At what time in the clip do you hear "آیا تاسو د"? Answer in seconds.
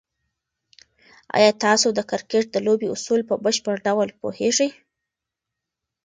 1.37-1.99